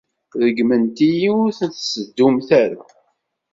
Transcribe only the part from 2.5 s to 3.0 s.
ara.